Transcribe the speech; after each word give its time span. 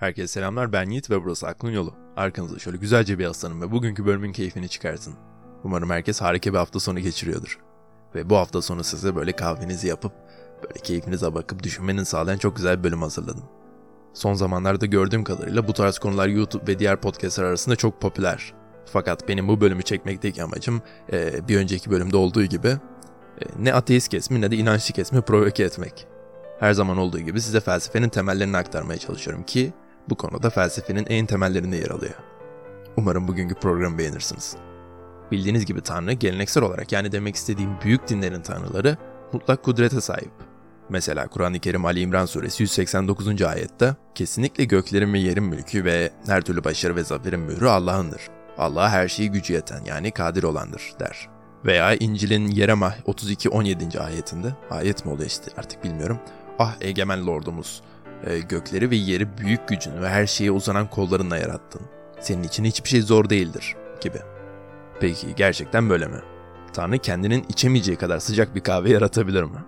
Herkese 0.00 0.28
selamlar 0.28 0.72
ben 0.72 0.90
Yiğit 0.90 1.10
ve 1.10 1.24
burası 1.24 1.46
Aklın 1.46 1.70
Yolu. 1.70 1.94
Arkanıza 2.16 2.58
şöyle 2.58 2.76
güzelce 2.76 3.18
bir 3.18 3.24
aslanım 3.24 3.62
ve 3.62 3.70
bugünkü 3.70 4.06
bölümün 4.06 4.32
keyfini 4.32 4.68
çıkartın. 4.68 5.14
Umarım 5.64 5.90
herkes 5.90 6.20
harika 6.20 6.52
bir 6.52 6.58
hafta 6.58 6.80
sonu 6.80 7.00
geçiriyordur. 7.00 7.58
Ve 8.14 8.30
bu 8.30 8.36
hafta 8.36 8.62
sonu 8.62 8.84
size 8.84 9.16
böyle 9.16 9.32
kahvenizi 9.32 9.88
yapıp 9.88 10.12
böyle 10.62 10.80
keyfinize 10.80 11.34
bakıp 11.34 11.62
düşünmeni 11.62 12.04
sağlayan 12.04 12.38
çok 12.38 12.56
güzel 12.56 12.78
bir 12.78 12.84
bölüm 12.84 13.02
hazırladım. 13.02 13.44
Son 14.14 14.34
zamanlarda 14.34 14.86
gördüğüm 14.86 15.24
kadarıyla 15.24 15.68
bu 15.68 15.72
tarz 15.72 15.98
konular 15.98 16.28
YouTube 16.28 16.72
ve 16.72 16.78
diğer 16.78 17.00
podcastlar 17.00 17.44
arasında 17.44 17.76
çok 17.76 18.00
popüler. 18.00 18.54
Fakat 18.86 19.28
benim 19.28 19.48
bu 19.48 19.60
bölümü 19.60 19.82
çekmekteki 19.82 20.42
amacım 20.42 20.82
e, 21.12 21.48
bir 21.48 21.56
önceki 21.56 21.90
bölümde 21.90 22.16
olduğu 22.16 22.44
gibi 22.44 22.68
e, 22.68 22.78
ne 23.58 23.74
ateist 23.74 24.08
kesmi 24.08 24.40
ne 24.40 24.50
de 24.50 24.56
inançlı 24.56 24.94
kesmi 24.94 25.20
provoke 25.22 25.62
etmek. 25.62 26.06
Her 26.60 26.72
zaman 26.72 26.98
olduğu 26.98 27.18
gibi 27.18 27.40
size 27.40 27.60
felsefenin 27.60 28.08
temellerini 28.08 28.56
aktarmaya 28.56 28.98
çalışıyorum 28.98 29.42
ki 29.42 29.72
bu 30.08 30.14
konuda 30.14 30.50
felsefenin 30.50 31.06
en 31.08 31.26
temellerinde 31.26 31.76
yer 31.76 31.90
alıyor. 31.90 32.14
Umarım 32.96 33.28
bugünkü 33.28 33.54
programı 33.54 33.98
beğenirsiniz. 33.98 34.56
Bildiğiniz 35.32 35.66
gibi 35.66 35.80
Tanrı 35.80 36.12
geleneksel 36.12 36.62
olarak 36.62 36.92
yani 36.92 37.12
demek 37.12 37.34
istediğim 37.36 37.70
büyük 37.84 38.08
dinlerin 38.08 38.42
tanrıları 38.42 38.96
mutlak 39.32 39.62
kudrete 39.62 40.00
sahip. 40.00 40.32
Mesela 40.88 41.26
Kur'an-ı 41.26 41.58
Kerim 41.58 41.84
Ali 41.84 42.00
İmran 42.00 42.26
suresi 42.26 42.62
189. 42.62 43.42
ayette 43.42 43.96
kesinlikle 44.14 44.64
göklerin 44.64 45.12
ve 45.12 45.18
yerin 45.18 45.44
mülkü 45.44 45.84
ve 45.84 46.10
her 46.26 46.42
türlü 46.42 46.64
başarı 46.64 46.96
ve 46.96 47.04
zaferin 47.04 47.40
mührü 47.40 47.68
Allah'ındır. 47.68 48.22
Allah 48.58 48.90
her 48.90 49.08
şeyi 49.08 49.30
gücü 49.30 49.52
yeten 49.52 49.84
yani 49.84 50.10
kadir 50.10 50.42
olandır 50.42 50.92
der. 51.00 51.28
Veya 51.64 51.94
İncil'in 51.94 52.46
Yeremah 52.46 52.98
32-17. 53.00 54.00
ayetinde, 54.00 54.54
ayet 54.70 55.04
mi 55.04 55.12
oluyor 55.12 55.26
işte 55.26 55.50
artık 55.56 55.84
bilmiyorum. 55.84 56.18
Ah 56.58 56.76
egemen 56.80 57.26
lordumuz, 57.26 57.82
e, 58.26 58.38
gökleri 58.38 58.90
ve 58.90 58.96
yeri 58.96 59.38
büyük 59.38 59.68
gücün 59.68 60.02
ve 60.02 60.08
her 60.08 60.26
şeye 60.26 60.50
uzanan 60.50 60.90
kollarınla 60.90 61.38
yarattın. 61.38 61.82
Senin 62.20 62.42
için 62.42 62.64
hiçbir 62.64 62.88
şey 62.88 63.02
zor 63.02 63.30
değildir 63.30 63.76
gibi. 64.00 64.18
Peki 65.00 65.34
gerçekten 65.36 65.90
böyle 65.90 66.06
mi? 66.06 66.20
Tanrı 66.72 66.98
kendinin 66.98 67.46
içemeyeceği 67.48 67.98
kadar 67.98 68.18
sıcak 68.18 68.54
bir 68.54 68.60
kahve 68.60 68.90
yaratabilir 68.90 69.42
mi? 69.42 69.58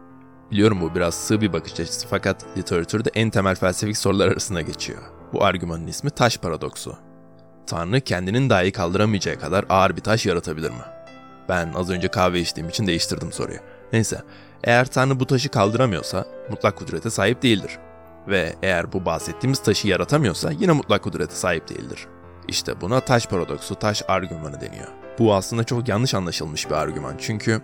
Biliyorum 0.51 0.81
bu 0.81 0.95
biraz 0.95 1.15
sığ 1.15 1.41
bir 1.41 1.53
bakış 1.53 1.81
açısı 1.81 2.09
fakat 2.09 2.45
literatürde 2.57 3.11
en 3.15 3.31
temel 3.31 3.55
felsefik 3.55 3.97
sorular 3.97 4.29
arasında 4.29 4.61
geçiyor. 4.61 5.03
Bu 5.33 5.45
argümanın 5.45 5.87
ismi 5.87 6.11
taş 6.11 6.39
paradoksu. 6.39 6.97
Tanrı 7.67 8.01
kendinin 8.01 8.51
dahi 8.51 8.73
kaldıramayacağı 8.73 9.39
kadar 9.39 9.65
ağır 9.69 9.97
bir 9.97 10.01
taş 10.01 10.27
yaratabilir 10.27 10.71
mi? 10.71 10.85
Ben 11.48 11.73
az 11.73 11.91
önce 11.91 12.09
kahve 12.09 12.41
içtiğim 12.41 12.69
için 12.69 12.87
değiştirdim 12.87 13.33
soruyu. 13.33 13.59
Neyse, 13.93 14.23
eğer 14.65 14.87
Tanrı 14.87 15.21
bu 15.21 15.27
taşı 15.27 15.48
kaldıramıyorsa 15.48 16.27
mutlak 16.51 16.77
kudrete 16.77 17.11
sahip 17.11 17.43
değildir. 17.43 17.79
Ve 18.28 18.56
eğer 18.62 18.92
bu 18.92 19.05
bahsettiğimiz 19.05 19.59
taşı 19.59 19.89
yaratamıyorsa 19.89 20.51
yine 20.51 20.73
mutlak 20.73 21.03
kudrete 21.03 21.34
sahip 21.34 21.69
değildir. 21.69 22.06
İşte 22.48 22.81
buna 22.81 23.01
taş 23.01 23.27
paradoksu, 23.27 23.75
taş 23.75 24.03
argümanı 24.09 24.61
deniyor. 24.61 24.89
Bu 25.19 25.34
aslında 25.34 25.64
çok 25.64 25.89
yanlış 25.89 26.14
anlaşılmış 26.14 26.67
bir 26.67 26.75
argüman 26.75 27.14
çünkü 27.19 27.62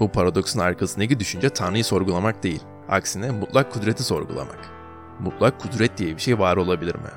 bu 0.00 0.08
paradoksun 0.08 0.60
arkasındaki 0.60 1.20
düşünce 1.20 1.48
Tanrı'yı 1.48 1.84
sorgulamak 1.84 2.42
değil. 2.42 2.62
Aksine 2.88 3.30
mutlak 3.30 3.72
kudreti 3.72 4.02
sorgulamak. 4.02 4.58
Mutlak 5.20 5.60
kudret 5.60 5.98
diye 5.98 6.16
bir 6.16 6.20
şey 6.20 6.38
var 6.38 6.56
olabilir 6.56 6.94
mi? 6.94 7.10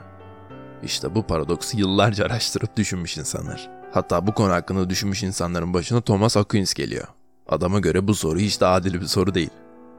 İşte 0.84 1.16
bu 1.16 1.24
paradoksu 1.24 1.78
yıllarca 1.78 2.26
araştırıp 2.26 2.78
düşünmüş 2.78 3.18
insanlar. 3.18 3.70
Hatta 3.92 4.28
bu 4.28 4.34
konu 4.34 4.54
hakkında 4.54 4.90
düşünmüş 4.90 5.24
insanların 5.24 5.74
başına 5.74 6.02
Thomas 6.02 6.38
Aquinas 6.38 6.74
geliyor. 6.74 7.08
Adama 7.48 7.80
göre 7.80 8.08
bu 8.08 8.16
soru 8.16 8.40
hiç 8.40 8.62
de 8.62 8.66
adil 8.66 9.02
bir 9.02 9.06
soru 9.06 9.34
değil. 9.34 9.50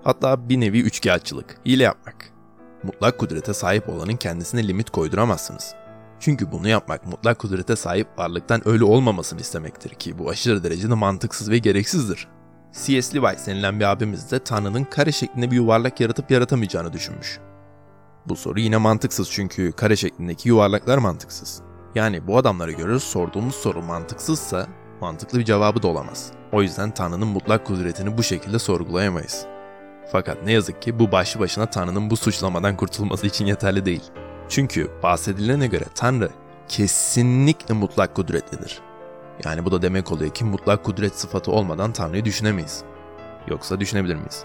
Hatta 0.04 0.48
bir 0.48 0.60
nevi 0.60 0.80
üçkağıtçılık, 0.80 1.60
hile 1.66 1.82
yapmak. 1.82 2.37
Mutlak 2.82 3.18
kudrete 3.18 3.54
sahip 3.54 3.88
olanın 3.88 4.16
kendisine 4.16 4.68
limit 4.68 4.90
koyduramazsınız. 4.90 5.74
Çünkü 6.20 6.52
bunu 6.52 6.68
yapmak 6.68 7.06
mutlak 7.06 7.38
kudrete 7.38 7.76
sahip 7.76 8.08
varlıktan 8.18 8.68
öyle 8.68 8.84
olmamasını 8.84 9.40
istemektir 9.40 9.90
ki 9.90 10.18
bu 10.18 10.30
aşırı 10.30 10.64
derecede 10.64 10.94
mantıksız 10.94 11.50
ve 11.50 11.58
gereksizdir. 11.58 12.28
C.S. 12.72 13.16
Lewis 13.16 13.46
denilen 13.46 13.80
bir 13.80 13.84
abimiz 13.84 14.30
de 14.32 14.38
Tanrı'nın 14.38 14.84
kare 14.84 15.12
şeklinde 15.12 15.50
bir 15.50 15.56
yuvarlak 15.56 16.00
yaratıp 16.00 16.30
yaratamayacağını 16.30 16.92
düşünmüş. 16.92 17.38
Bu 18.26 18.36
soru 18.36 18.60
yine 18.60 18.76
mantıksız 18.76 19.30
çünkü 19.30 19.72
kare 19.72 19.96
şeklindeki 19.96 20.48
yuvarlaklar 20.48 20.98
mantıksız. 20.98 21.62
Yani 21.94 22.26
bu 22.26 22.38
adamlara 22.38 22.72
göre 22.72 22.98
sorduğumuz 22.98 23.54
soru 23.54 23.82
mantıksızsa 23.82 24.66
mantıklı 25.00 25.38
bir 25.38 25.44
cevabı 25.44 25.82
da 25.82 25.88
olamaz. 25.88 26.32
O 26.52 26.62
yüzden 26.62 26.90
Tanrı'nın 26.90 27.28
mutlak 27.28 27.66
kudretini 27.66 28.18
bu 28.18 28.22
şekilde 28.22 28.58
sorgulayamayız. 28.58 29.46
Fakat 30.12 30.42
ne 30.44 30.52
yazık 30.52 30.82
ki 30.82 30.98
bu 30.98 31.12
başlı 31.12 31.40
başına 31.40 31.66
Tanrı'nın 31.66 32.10
bu 32.10 32.16
suçlamadan 32.16 32.76
kurtulması 32.76 33.26
için 33.26 33.46
yeterli 33.46 33.84
değil. 33.84 34.02
Çünkü 34.48 34.90
bahsedilene 35.02 35.66
göre 35.66 35.84
Tanrı 35.94 36.30
kesinlikle 36.68 37.74
mutlak 37.74 38.14
kudretlidir. 38.14 38.80
Yani 39.44 39.64
bu 39.64 39.72
da 39.72 39.82
demek 39.82 40.12
oluyor 40.12 40.30
ki 40.30 40.44
mutlak 40.44 40.84
kudret 40.84 41.18
sıfatı 41.18 41.52
olmadan 41.52 41.92
Tanrı'yı 41.92 42.24
düşünemeyiz. 42.24 42.82
Yoksa 43.48 43.80
düşünebilir 43.80 44.14
miyiz? 44.14 44.44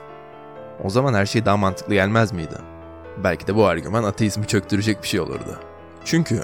O 0.83 0.89
zaman 0.89 1.13
her 1.13 1.25
şey 1.25 1.45
daha 1.45 1.57
mantıklı 1.57 1.93
gelmez 1.93 2.31
miydi? 2.31 2.55
Belki 3.23 3.47
de 3.47 3.55
bu 3.55 3.65
argüman 3.65 4.03
ateizmi 4.03 4.47
çöktürecek 4.47 5.03
bir 5.03 5.07
şey 5.07 5.19
olurdu. 5.19 5.59
Çünkü 6.05 6.43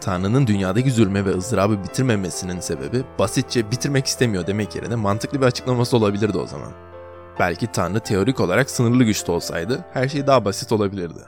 Tanrı'nın 0.00 0.46
dünyadaki 0.46 0.90
zulme 0.90 1.24
ve 1.24 1.30
ızdırabı 1.30 1.82
bitirmemesinin 1.82 2.60
sebebi 2.60 3.04
basitçe 3.18 3.70
bitirmek 3.70 4.06
istemiyor 4.06 4.46
demek 4.46 4.76
yerine 4.76 4.94
mantıklı 4.94 5.40
bir 5.40 5.46
açıklaması 5.46 5.96
olabilirdi 5.96 6.38
o 6.38 6.46
zaman. 6.46 6.72
Belki 7.38 7.72
Tanrı 7.72 8.00
teorik 8.00 8.40
olarak 8.40 8.70
sınırlı 8.70 9.04
güçte 9.04 9.32
olsaydı 9.32 9.84
her 9.92 10.08
şey 10.08 10.26
daha 10.26 10.44
basit 10.44 10.72
olabilirdi. 10.72 11.20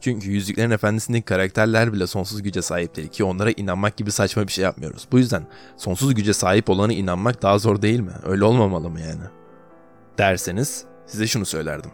Çünkü 0.00 0.30
Yüzüklerin 0.30 0.70
Efendisi'ndeki 0.70 1.24
karakterler 1.24 1.92
bile 1.92 2.06
sonsuz 2.06 2.42
güce 2.42 2.62
sahiptir 2.62 3.08
ki 3.08 3.24
onlara 3.24 3.50
inanmak 3.50 3.96
gibi 3.96 4.12
saçma 4.12 4.46
bir 4.46 4.52
şey 4.52 4.64
yapmıyoruz. 4.64 5.08
Bu 5.12 5.18
yüzden 5.18 5.46
sonsuz 5.76 6.14
güce 6.14 6.32
sahip 6.32 6.70
olana 6.70 6.92
inanmak 6.92 7.42
daha 7.42 7.58
zor 7.58 7.82
değil 7.82 8.00
mi? 8.00 8.12
Öyle 8.26 8.44
olmamalı 8.44 8.90
mı 8.90 9.00
yani? 9.00 9.22
Derseniz 10.18 10.84
size 11.06 11.26
şunu 11.26 11.46
söylerdim. 11.46 11.90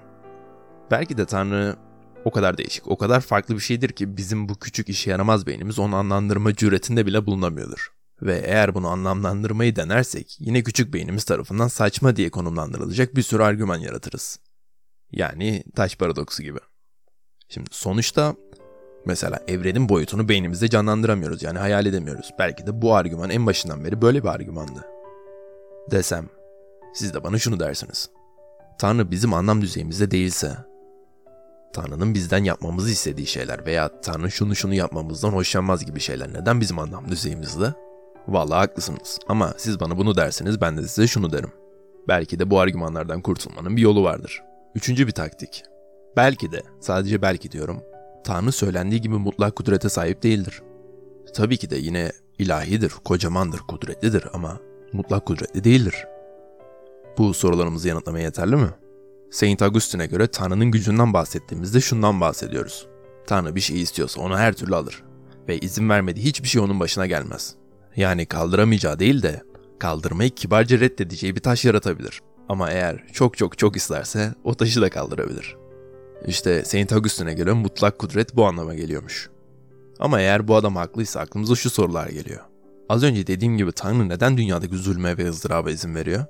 Belki 0.91 1.17
de 1.17 1.27
Tanrı 1.27 1.77
o 2.25 2.31
kadar 2.31 2.59
değişik, 2.59 2.89
o 2.89 2.99
kadar 2.99 3.21
farklı 3.21 3.55
bir 3.55 3.61
şeydir 3.61 3.89
ki 3.89 4.17
bizim 4.17 4.49
bu 4.49 4.55
küçük 4.55 4.89
işe 4.89 5.11
yaramaz 5.11 5.47
beynimiz 5.47 5.79
onu 5.79 5.97
anlamlandırma 5.97 6.55
cüretinde 6.55 7.07
bile 7.07 7.27
bulunamıyordur. 7.27 7.96
Ve 8.23 8.39
eğer 8.39 8.75
bunu 8.75 8.89
anlamlandırmayı 8.89 9.77
denersek 9.77 10.37
yine 10.41 10.63
küçük 10.63 10.95
beynimiz 10.95 11.25
tarafından 11.25 11.69
saçma 11.69 12.17
diye 12.17 12.31
konumlandırılacak 12.31 13.17
bir 13.17 13.23
sürü 13.23 13.43
argüman 13.43 13.79
yaratırız. 13.79 14.39
Yani 15.13 15.65
taş 15.75 15.97
paradoksu 15.97 16.43
gibi. 16.43 16.59
Şimdi 17.49 17.71
sonuçta 17.73 18.37
mesela 19.07 19.41
evrenin 19.49 19.89
boyutunu 19.89 20.29
beynimizde 20.29 20.69
canlandıramıyoruz 20.69 21.43
yani 21.43 21.59
hayal 21.59 21.87
edemiyoruz. 21.87 22.31
Belki 22.39 22.67
de 22.67 22.83
bu 22.83 22.95
argüman 22.95 23.31
en 23.31 23.47
başından 23.47 23.85
beri 23.85 24.03
böyle 24.03 24.23
bir 24.23 24.29
argümandı. 24.29 24.87
Desem, 25.91 26.29
siz 26.95 27.15
de 27.15 27.25
bana 27.25 27.39
şunu 27.39 27.61
dersiniz. 27.61 28.11
Tanrı 28.79 29.11
bizim 29.11 29.35
anlam 29.35 29.63
düzeyimizde 29.63 30.11
değilse, 30.11 30.57
Tanrı'nın 31.73 32.15
bizden 32.15 32.45
yapmamızı 32.45 32.91
istediği 32.91 33.27
şeyler 33.27 33.67
veya 33.67 34.01
Tanrı 34.01 34.31
şunu 34.31 34.57
şunu 34.57 34.75
yapmamızdan 34.75 35.33
hoşlanmaz 35.33 35.85
gibi 35.85 36.01
şeyler 36.01 36.33
neden 36.33 36.61
bizim 36.61 36.79
anlam 36.79 37.11
düzeyimizde? 37.11 37.75
Vallahi 38.29 38.59
haklısınız 38.59 39.19
ama 39.29 39.55
siz 39.57 39.81
bana 39.81 39.99
bunu 39.99 40.17
derseniz 40.17 40.61
ben 40.61 40.77
de 40.77 40.83
size 40.83 41.07
şunu 41.07 41.33
derim. 41.33 41.53
Belki 42.09 42.39
de 42.39 42.51
bu 42.51 42.61
argümanlardan 42.61 43.21
kurtulmanın 43.21 43.77
bir 43.77 43.83
yolu 43.83 44.03
vardır. 44.05 44.43
Üçüncü 44.75 45.07
bir 45.07 45.13
taktik. 45.13 45.63
Belki 46.17 46.53
de, 46.53 46.63
sadece 46.81 47.23
belki 47.23 47.53
diyorum, 47.53 47.83
Tanrı 48.25 48.53
söylendiği 48.53 49.01
gibi 49.01 49.15
mutlak 49.15 49.57
kudrete 49.57 49.89
sahip 49.89 50.23
değildir. 50.23 50.63
Tabii 51.35 51.57
ki 51.57 51.71
de 51.71 51.77
yine 51.77 52.13
ilahidir, 52.39 52.93
kocamandır, 53.05 53.59
kudretlidir 53.59 54.25
ama 54.33 54.61
mutlak 54.93 55.27
kudretli 55.27 55.65
değildir. 55.65 56.07
Bu 57.19 57.35
sorularımızı 57.35 57.89
yanıtlamaya 57.89 58.25
yeterli 58.25 58.57
mi? 58.57 58.69
Saint 59.31 59.63
Augustine'e 59.63 60.07
göre 60.07 60.27
Tanrı'nın 60.27 60.71
gücünden 60.71 61.13
bahsettiğimizde 61.13 61.81
şundan 61.81 62.21
bahsediyoruz. 62.21 62.87
Tanrı 63.27 63.55
bir 63.55 63.61
şey 63.61 63.83
istiyorsa 63.83 64.21
onu 64.21 64.39
her 64.39 64.53
türlü 64.53 64.77
alır 64.77 65.03
ve 65.49 65.59
izin 65.59 65.89
vermediği 65.89 66.27
hiçbir 66.27 66.49
şey 66.49 66.63
onun 66.63 66.81
başına 66.81 67.07
gelmez. 67.07 67.55
Yani 67.97 68.27
kaldıramayacağı 68.27 68.99
değil 68.99 69.23
de 69.23 69.43
kaldırmayı 69.79 70.31
kibarca 70.31 70.81
reddedeceği 70.81 71.37
bir 71.37 71.41
taş 71.41 71.65
yaratabilir. 71.65 72.21
Ama 72.49 72.71
eğer 72.71 73.05
çok 73.13 73.37
çok 73.37 73.59
çok 73.59 73.77
isterse 73.77 74.35
o 74.45 74.55
taşı 74.55 74.83
da 74.83 74.91
kaldırabilir. 74.91 75.57
İşte 76.27 76.65
Saint 76.65 76.93
Augustine'e 76.93 77.35
göre 77.35 77.53
mutlak 77.53 77.99
kudret 77.99 78.37
bu 78.37 78.47
anlama 78.47 78.75
geliyormuş. 78.75 79.31
Ama 79.99 80.21
eğer 80.21 80.49
bu 80.49 80.57
adam 80.57 80.77
haklıysa 80.77 81.21
aklımıza 81.21 81.55
şu 81.55 81.71
sorular 81.71 82.07
geliyor. 82.07 82.41
Az 82.89 83.03
önce 83.03 83.27
dediğim 83.27 83.57
gibi 83.57 83.73
Tanrı 83.73 84.09
neden 84.09 84.37
dünyadaki 84.37 84.77
zulme 84.77 85.19
ve 85.19 85.29
ızdıraba 85.29 85.71
izin 85.71 85.95
veriyor? 85.95 86.25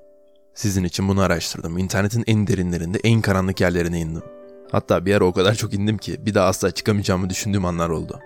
Sizin 0.55 0.85
için 0.85 1.09
bunu 1.09 1.21
araştırdım. 1.21 1.79
İnternetin 1.79 2.25
en 2.27 2.47
derinlerinde, 2.47 2.99
en 3.05 3.21
karanlık 3.21 3.61
yerlerine 3.61 4.01
indim. 4.01 4.23
Hatta 4.71 5.07
bir 5.07 5.15
ara 5.15 5.25
o 5.25 5.33
kadar 5.33 5.55
çok 5.55 5.75
indim 5.75 5.99
ki 5.99 6.27
bir 6.27 6.35
daha 6.35 6.49
asla 6.49 6.71
çıkamayacağımı 6.71 7.31
düşündüğüm 7.31 7.65
anlar 7.65 7.89
oldu. 7.89 8.21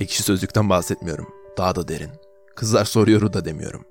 Ekşi 0.00 0.22
sözlükten 0.22 0.70
bahsetmiyorum. 0.70 1.28
Daha 1.58 1.74
da 1.74 1.88
derin. 1.88 2.10
Kızlar 2.56 2.84
soruyoru 2.84 3.32
da 3.32 3.44
demiyorum. 3.44 3.84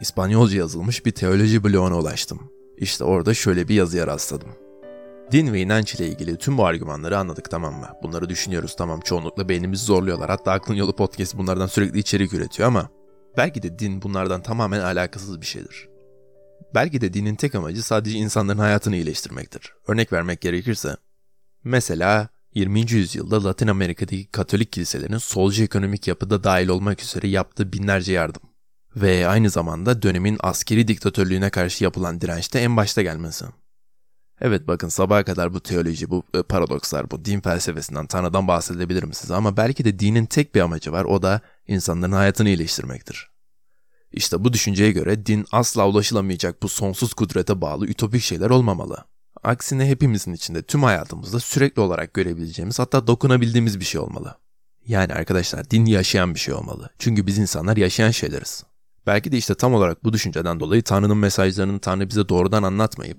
İspanyolca 0.00 0.58
yazılmış 0.58 1.06
bir 1.06 1.12
teoloji 1.12 1.64
bloğuna 1.64 1.98
ulaştım. 1.98 2.40
İşte 2.76 3.04
orada 3.04 3.34
şöyle 3.34 3.68
bir 3.68 3.74
yazıya 3.74 4.06
rastladım. 4.06 4.48
Din 5.32 5.52
ve 5.52 5.60
inanç 5.60 5.94
ile 5.94 6.06
ilgili 6.06 6.36
tüm 6.36 6.58
bu 6.58 6.66
argümanları 6.66 7.18
anladık 7.18 7.50
tamam 7.50 7.74
mı? 7.74 7.88
Bunları 8.02 8.28
düşünüyoruz 8.28 8.76
tamam 8.76 9.00
çoğunlukla 9.00 9.48
beynimizi 9.48 9.84
zorluyorlar. 9.84 10.30
Hatta 10.30 10.52
Aklın 10.52 10.74
Yolu 10.74 10.96
Podcast 10.96 11.36
bunlardan 11.38 11.66
sürekli 11.66 11.98
içerik 11.98 12.32
üretiyor 12.32 12.68
ama 12.68 12.88
belki 13.36 13.62
de 13.62 13.78
din 13.78 14.02
bunlardan 14.02 14.42
tamamen 14.42 14.80
alakasız 14.80 15.40
bir 15.40 15.46
şeydir. 15.46 15.88
Belki 16.74 17.00
de 17.00 17.12
dinin 17.12 17.34
tek 17.34 17.54
amacı 17.54 17.82
sadece 17.82 18.18
insanların 18.18 18.58
hayatını 18.58 18.96
iyileştirmektir. 18.96 19.72
Örnek 19.88 20.12
vermek 20.12 20.40
gerekirse, 20.40 20.96
mesela 21.64 22.28
20. 22.56 22.92
yüzyılda 22.92 23.44
Latin 23.44 23.66
Amerika'daki 23.66 24.26
Katolik 24.26 24.72
kiliselerin 24.72 25.18
solcu 25.18 25.62
ekonomik 25.62 26.08
yapıda 26.08 26.44
dahil 26.44 26.68
olmak 26.68 27.02
üzere 27.02 27.28
yaptığı 27.28 27.72
binlerce 27.72 28.12
yardım 28.12 28.42
ve 28.96 29.28
aynı 29.28 29.50
zamanda 29.50 30.02
dönemin 30.02 30.36
askeri 30.40 30.88
diktatörlüğüne 30.88 31.50
karşı 31.50 31.84
yapılan 31.84 32.20
dirençte 32.20 32.58
en 32.58 32.76
başta 32.76 33.02
gelmesi. 33.02 33.44
Evet 34.40 34.68
bakın 34.68 34.88
sabaha 34.88 35.24
kadar 35.24 35.54
bu 35.54 35.60
teoloji, 35.60 36.10
bu 36.10 36.22
e, 36.34 36.42
paradokslar, 36.42 37.10
bu 37.10 37.24
din 37.24 37.40
felsefesinden, 37.40 38.06
Tanrı'dan 38.06 38.48
bahsedebilirim 38.48 39.12
size 39.12 39.34
ama 39.34 39.56
belki 39.56 39.84
de 39.84 39.98
dinin 39.98 40.26
tek 40.26 40.54
bir 40.54 40.60
amacı 40.60 40.92
var 40.92 41.04
o 41.04 41.22
da 41.22 41.40
insanların 41.66 42.12
hayatını 42.12 42.48
iyileştirmektir. 42.48 43.30
İşte 44.12 44.44
bu 44.44 44.52
düşünceye 44.52 44.92
göre 44.92 45.26
din 45.26 45.46
asla 45.52 45.88
ulaşılamayacak 45.88 46.62
bu 46.62 46.68
sonsuz 46.68 47.14
kudrete 47.14 47.60
bağlı 47.60 47.86
ütopik 47.86 48.22
şeyler 48.22 48.50
olmamalı. 48.50 49.04
Aksine 49.46 49.88
hepimizin 49.88 50.32
içinde 50.32 50.62
tüm 50.62 50.82
hayatımızda 50.82 51.40
sürekli 51.40 51.80
olarak 51.80 52.14
görebileceğimiz 52.14 52.78
hatta 52.78 53.06
dokunabildiğimiz 53.06 53.80
bir 53.80 53.84
şey 53.84 54.00
olmalı. 54.00 54.38
Yani 54.86 55.12
arkadaşlar 55.12 55.70
din 55.70 55.84
yaşayan 55.84 56.34
bir 56.34 56.38
şey 56.38 56.54
olmalı. 56.54 56.90
Çünkü 56.98 57.26
biz 57.26 57.38
insanlar 57.38 57.76
yaşayan 57.76 58.10
şeyleriz. 58.10 58.64
Belki 59.06 59.32
de 59.32 59.36
işte 59.36 59.54
tam 59.54 59.74
olarak 59.74 60.04
bu 60.04 60.12
düşünceden 60.12 60.60
dolayı 60.60 60.82
Tanrı'nın 60.82 61.16
mesajlarını 61.16 61.78
Tanrı 61.78 62.08
bize 62.08 62.28
doğrudan 62.28 62.62
anlatmayıp 62.62 63.18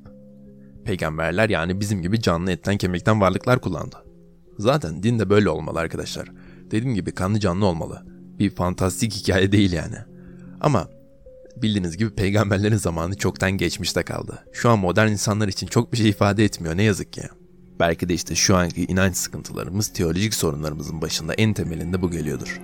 peygamberler 0.86 1.50
yani 1.50 1.80
bizim 1.80 2.02
gibi 2.02 2.22
canlı 2.22 2.52
etten 2.52 2.78
kemikten 2.78 3.22
varlıklar 3.22 3.62
kullandı. 3.62 3.96
Zaten 4.60 5.04
din 5.04 5.20
de 5.20 5.30
böyle 5.30 5.50
olmalı 5.50 5.80
arkadaşlar. 5.80 6.32
Dediğim 6.72 6.96
gibi 6.96 7.12
kanlı 7.12 7.40
canlı 7.40 7.66
olmalı. 7.66 8.04
Bir 8.40 8.56
fantastik 8.56 9.14
hikaye 9.14 9.52
değil 9.52 9.72
yani. 9.72 9.98
Ama 10.62 10.88
bildiğiniz 11.62 11.98
gibi 11.98 12.10
peygamberlerin 12.10 12.78
zamanı 12.78 13.18
çoktan 13.18 13.52
geçmişte 13.52 14.04
kaldı. 14.04 14.46
Şu 14.54 14.70
an 14.70 14.80
modern 14.80 15.12
insanlar 15.12 15.48
için 15.48 15.68
çok 15.68 15.92
bir 15.92 15.98
şey 15.98 16.10
ifade 16.10 16.46
etmiyor 16.46 16.78
ne 16.78 16.84
yazık 16.84 17.14
ki. 17.14 17.24
Belki 17.80 18.10
de 18.10 18.14
işte 18.14 18.36
şu 18.36 18.56
anki 18.56 18.86
inanç 18.86 19.18
sıkıntılarımız 19.18 19.88
teolojik 19.88 20.34
sorunlarımızın 20.34 21.02
başında 21.02 21.34
en 21.34 21.54
temelinde 21.54 22.02
bu 22.02 22.12
geliyordur. 22.12 22.62